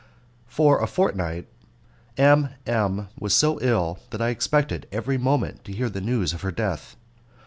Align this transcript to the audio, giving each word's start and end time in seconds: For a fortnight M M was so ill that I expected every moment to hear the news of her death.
For 0.47 0.81
a 0.81 0.87
fortnight 0.87 1.47
M 2.17 2.49
M 2.65 3.09
was 3.19 3.35
so 3.35 3.61
ill 3.61 3.99
that 4.09 4.19
I 4.19 4.29
expected 4.29 4.87
every 4.91 5.19
moment 5.19 5.63
to 5.65 5.73
hear 5.73 5.89
the 5.89 6.01
news 6.01 6.33
of 6.33 6.41
her 6.41 6.51
death. 6.51 6.95